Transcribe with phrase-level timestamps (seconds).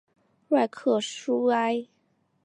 [0.49, 1.85] 瑞克叙埃。